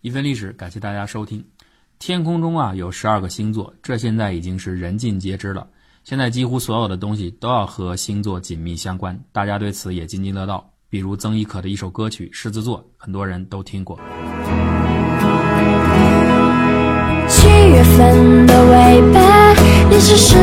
[0.00, 1.44] 一分历史，感谢大家收听。
[1.98, 5.66] 天空中啊有十二个星座，这现在已经是人尽皆知了。
[6.04, 10.70] 现在几乎所有的东西都要和星座紧密相关，大家对此也津津乐道。
[10.88, 13.98] 比如曾轶可的一首歌曲《狮子座》，很多人都听过。
[17.28, 19.52] 七月份的尾巴，
[19.90, 20.36] 你是狮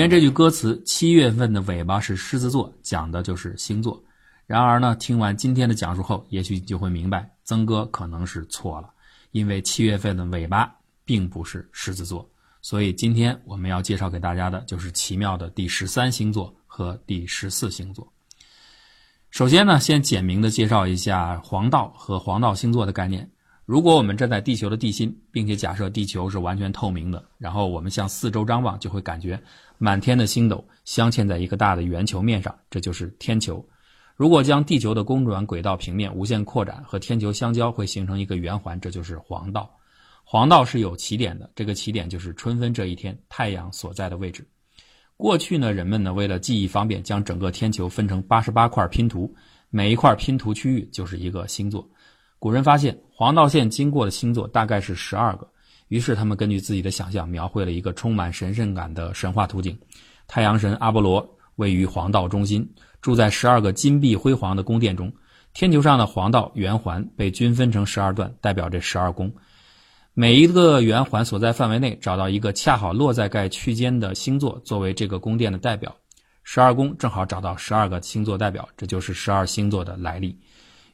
[0.00, 4.02] 面这句歌词“七月份的尾巴是狮子座”，讲的就是星座。
[4.46, 8.88] 然而呢，听完今天的讲述后，也许你就会明白，曾哥可能是错了。
[9.32, 12.26] 因为七月份的尾巴并不是狮子座，
[12.62, 18.10] 所以今天我们要介绍给大家的就是奇妙的第十三星座和第十四星座。
[19.30, 23.30] 首先呢，先简明的介绍一下黄道和黄道星座的概念。
[23.64, 29.40] 如果我们站在地球的地心，并且假设地球是完全透明的，然后我们向四周张望，就会感觉
[29.78, 33.64] 满天的星斗镶嵌在一个大的圆球面上，这就是天球。
[34.16, 39.70] 如果将地球的公转轨道平面无限扩展，和天球相交，会形成一个圆环，这就是黄道。
[40.24, 44.46] 黄道是有起点的，这个起点就是春分这一天太阳所在的位置。
[45.16, 49.32] 过去呢，人们呢为了记忆方便，将整个天球分成八十八块拼图，
[49.70, 51.88] 每一块拼图区域就是一个星座。
[52.38, 55.46] 古人发现黄道线经过的星座大概是十二个，
[55.88, 59.78] 于是他们根据自己的想象，描绘了一个充满神圣感的神话图景。
[60.26, 62.66] 太阳神阿波罗位于黄道中心。
[63.02, 65.12] 住在十二个金碧辉煌的宫殿中，
[65.52, 69.30] 天球上的黄道圆环被均分成十二段，代表这十二宫。
[70.14, 75.94] 每一个圆环所在范围内，找到一个恰好落在该区间的星座作为这个宫殿的代表。
[76.42, 80.34] 十二宫正好找到十二个星座代表，这就是十二星座的来历。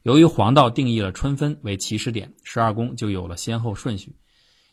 [0.06, 4.14] 由于黄道定义了春分为起始点，十二宫就有了先后顺序。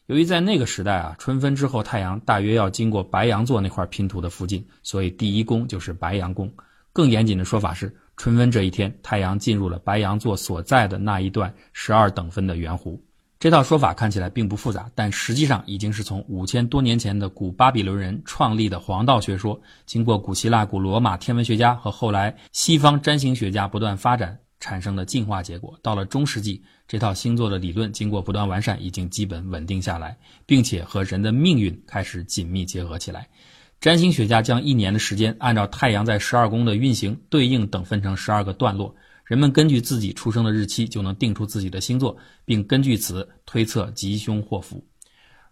[0.05, 6.53] 由于在那个时代啊，春分之后太阳大约要经过白羊座那块拼图的附近，所以第一宫就是白羊宫。
[6.91, 13.01] 更严谨的说法是，春分这一天，太阳进入了白羊座所在的那一段十二等分的圆弧。
[13.39, 25.77] 这套说法看起来并不复杂，但实际上已经是从五千多年前的古巴比伦人创立的黄道学说，经过古希腊、古罗马天文学家和后来西方占星学家不断发展产生的进化结果。
[25.81, 33.27] 到了中世纪，这套星座的理论经过不断完善，已经基本稳定下来，并且和人的命运开始紧密结合起来。
[33.81, 44.81] 占星学家将一年的时间按照太阳在十二宫的运行对应等分成十二个段落，人们根据自己出生的日期就能定出自己的星座，并根据此推测吉凶祸福。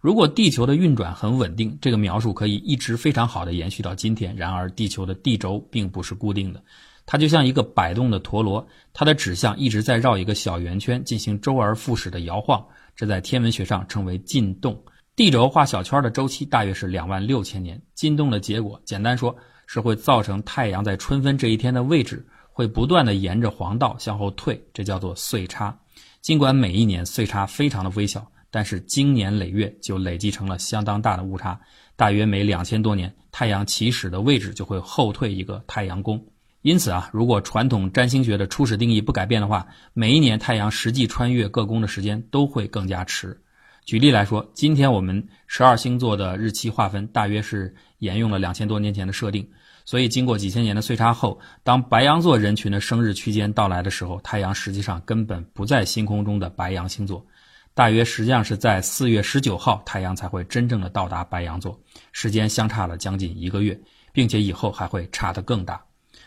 [0.00, 4.34] 如果地球的运转很稳定，这个描述可以一直非常好的延续到今天。
[4.34, 6.64] 然而，地球的地轴并不是固定的，
[7.04, 12.64] 它就像一个摆动的陀螺，它的指向一直在绕一个小圆圈进行周而复始的摇晃，
[12.94, 14.82] 这在天文学上称为进动。
[15.14, 17.80] 地轴画小圈的周期大约是两万六千年。
[17.94, 19.36] 进动的结果，简单说
[19.66, 25.78] 是会造成太阳在春分这一天的位置会不断的沿着黄道向后退，这叫做岁差。
[26.22, 31.60] 尽管每一年岁差非常的微小，但是经年累月就累积成了相当大的误差。
[31.94, 36.24] 大约每两千多年，太阳起始的位置就会后退一个太阳宫。
[36.62, 43.36] 因此啊，如果传统占星学的初始定义不改变的话，每一年太阳实际穿越各宫的时间都会更加迟。
[43.84, 49.44] 举例来说，今天我们十二星座的日期划分大约是沿用了两千多年前的设定，
[49.84, 57.26] 所以经过几千年的岁差后，当白羊座人群的生日区间到来的时候，太阳实际上根本不在星空中的白羊星座，
[57.74, 61.76] 大约实际上是在四月十九号，太阳才会真正的到达白羊座，
[62.12, 63.76] 时间相差了将近一个月，
[64.12, 65.82] 并且以后还会差得更大。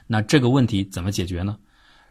[0.08, 1.58] 那这个问题怎么解决呢？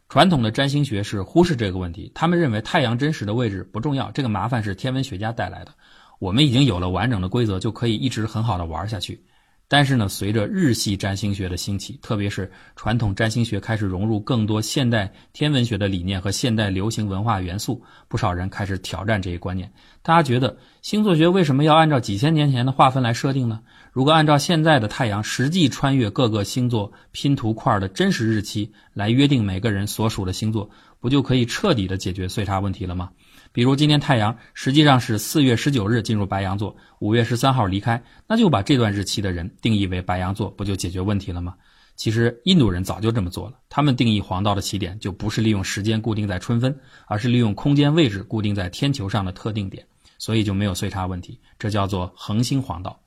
[0.08, 5.72] 传统的占星学是忽视这个问题，他们认为太阳真实的位置不重要，这个麻烦是天文学家带来的。
[6.18, 9.24] 我们已经有了完整的规则，就可以一直很好的玩下去。
[9.66, 19.72] 但是呢，随着日系占星学的兴起，特别是传统占星学开始融入更多现代天文学的理念和现代流行文化元素，不少人开始挑战这一观念。
[20.02, 23.60] 大家觉得星座学为什么要按照几千年前的划分来设定呢？
[23.92, 30.68] 如果按照现在的太阳实际穿越各个星座拼图块的真实日期来约定每个人所属的星座，
[31.00, 33.10] 不就可以彻底的解决岁差问题了吗？
[33.54, 41.54] 比如今天太阳实际上是四月十九日进入白羊座，五月十三号离开，那就把这段日期的人定义为白羊座，不就解决问题了吗？
[41.94, 49.86] 其实印度人早就这么做了，他们定义黄道的起点就不是利用时间固定在春分，而是利用空间位置固定在天球上的特定点，
[50.18, 52.98] 所以就没有岁差问题，这叫做恒星黄道。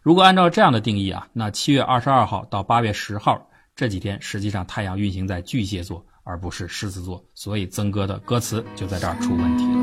[0.00, 6.02] 如果按照这样的定义啊，那七月二十二号到八月十号这几天，实际上太阳运行在巨蟹座。
[6.26, 9.76] 而不是狮子座，所以曾哥的歌词就在这儿出问题了。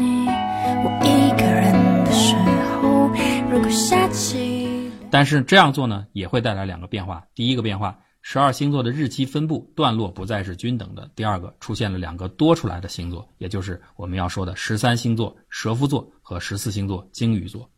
[5.10, 7.24] 但是这样做呢，也会带来两个变化。
[7.34, 17.70] 第一个变化，十二星座的日期分布段落不再是均等的；第二个，出现了两个多出来的星座，也就是我们要说的十三星座蛇夫座和十四星座鲸鱼座。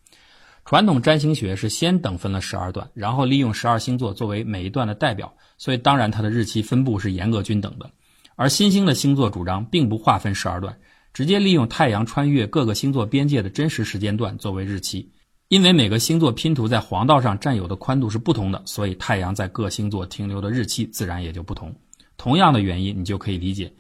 [0.63, 7.91] 传统占星学是先等分了十二段，然后利用十二星座作为每一段的代表，所以当然它的日期分布是严格均等的。
[8.35, 10.77] 而新兴的星座主张并不划分十二段，
[11.13, 15.11] 直接利用太阳穿越各个星座边界的真实时间段作为日期。
[15.47, 21.75] 因为每个星座拼图在黄道上占有的宽度是不同的，所以太阳在各星座停留的日期自然也就不同。
[22.17, 23.71] 同样的原因，你就可以理解，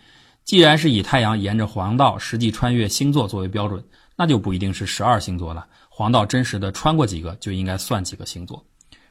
[0.43, 3.83] 既然是以太阳沿着黄道实际穿越星座作为标准，
[4.15, 5.65] 那就不一定是十二星座了。
[5.89, 8.63] 黄道真实的穿过几个，就应该算几个星座。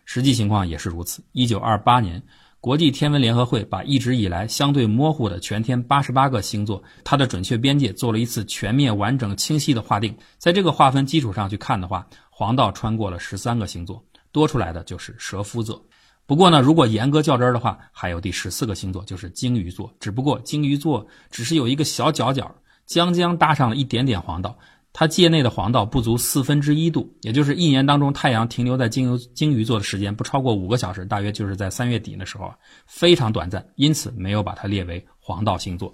[0.04, 1.24] 实际情况也是如此。
[1.32, 2.22] 一九二八年，
[2.64, 10.16] 国际天文联合会把一直以来相对模糊的全天八十八个星座，它的准确边界做了一次全面、完整、清晰的划定。
[10.38, 14.02] 在这个划分基础上去看的话，黄道穿过了十三个星座，
[14.32, 15.84] 多出来的就是蛇夫座。
[16.24, 19.92] 不过呢，如果严格较真儿的话，还有第十四个星座，就是鲸鱼座。
[20.00, 22.50] 只不过鲸鱼座只是有一个小角角，
[22.86, 24.56] 将将搭上了一点点黄道，
[24.96, 32.56] 它界内的黄道不足四分之一度，也就是一年当中太阳停留在鲸鱼鲸鱼座的时间不超过五个小时，大约就是在三月底的时候啊，
[32.86, 35.92] 非常短暂，因此没有把它列为黄道星座。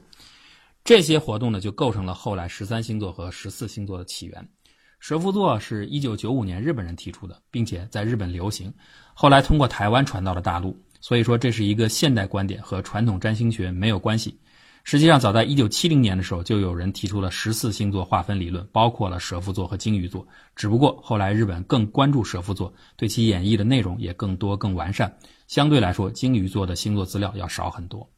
[0.84, 4.46] 这些活动呢，就构成了后来十三星座和十四星座的起源。
[4.98, 8.70] 蛇夫座是一九九五年日本人提出的，并且在日本流行，
[9.14, 10.78] 后来通过台湾传到了大陆。
[11.00, 14.38] 所以说，这是一个现代观点，和传统占星学没有关系。
[14.82, 20.26] 实际上，早在一九七零年的时候，就有人提出了十四星座划分理论，包括了蛇夫座和鲸鱼座。
[20.56, 25.14] 只不过后来日本更关注蛇夫座，对其演绎的内容也更多、更完善。
[25.46, 28.08] 相对来说，鲸鱼座的星座资料要少很多。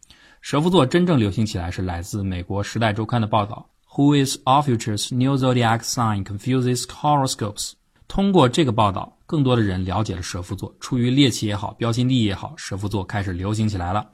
[0.41, 3.69] 蛇夫座真正流行起来是来自美国《时代周刊》的报道。
[3.95, 7.73] Who is our future's new zodiac sign confuses horoscopes？
[8.09, 10.75] 通过这个报道，更多的人了解了蛇夫座。
[10.81, 14.07] 出于猎奇也好，标新立异也好，蛇夫座开始流行起来了。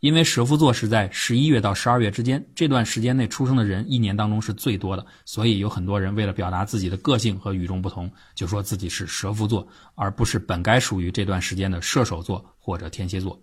[0.00, 13.40] 因为蛇夫座是在十一月到十二月之间这段时间内出生的人，一年当中是最多的，所以有很多人为了表达自己的个性和与众不同，就说自己是蛇夫座，而不是本该属于这段时间的射手座或者天蝎座。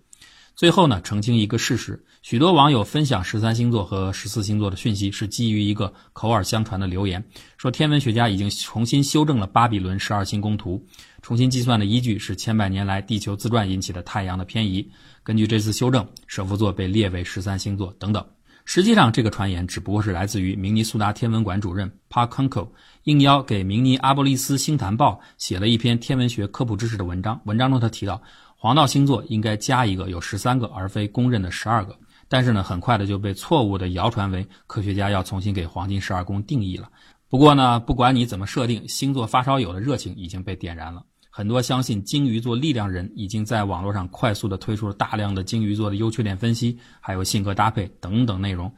[0.56, 7.24] 最后呢，澄清一个事实：许多网友分享十三星座和十四星座的讯息，是基于一个口耳相传的流言，
[7.58, 10.86] 说天文学家已经重新修正了巴比伦十二星宫图，
[11.24, 14.88] 重新计算的依据是千百年来地球自转引起的太阳的偏移。
[15.24, 18.24] 根据这次修正，蛇夫座被列为十三星座等等。
[18.66, 22.70] 实际上，这个传言只不过是来自于明尼苏达天文馆主任 Park Kunkel
[23.04, 27.42] 应邀给明尼阿波利斯星坛报写了一篇天文学科普知识的文章。
[27.46, 28.22] 文章中他提到。
[28.64, 31.94] 黄道星座应该加一个，有十三个，而非公认的十二个。
[32.30, 36.90] 但是呢，很快的就被错误的谣传为科学家要重新给黄金十二宫定义了。
[37.28, 41.04] 不过呢，不管你怎么设定，星座发烧友的热情已经被点燃了。
[41.30, 48.74] 很多相信鲸鱼座力量人已经在网络上快速的推出了大量的鲸鱼座的优缺点分析，还有性格搭配等等内容。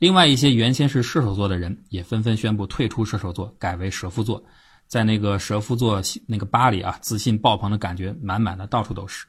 [0.00, 4.42] 另外一些原先是射手座的人也纷纷宣布退出射手座，改为蛇夫座。
[4.88, 9.26] 在那个蛇夫座那个吧里啊，自信爆棚的感觉满满的，到处都是。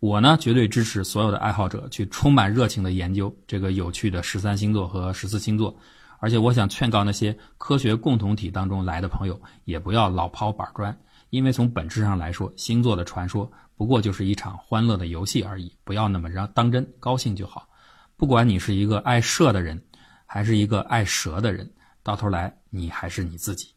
[0.00, 5.74] 我呢，绝对支持所有的爱好者去充满热情的研究这个有趣的十三星座和十四星座。
[6.18, 10.96] 而且，我想劝告那些科学共同体当中来的朋友，也不要老抛板砖，
[11.30, 17.68] 因为从本质上来说，星座的传说不过就是一场欢乐的游戏而已，不要那么让当真，高兴就好。
[18.16, 19.82] 不管你是一个爱射的人，
[20.26, 21.68] 还是一个爱蛇的人，
[22.04, 23.71] 到头来你还是你自己。